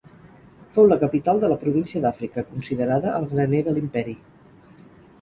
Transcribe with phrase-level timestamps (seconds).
[0.77, 4.21] Fou la capital de la província d'Àfrica, considerada el graner de l'imperi.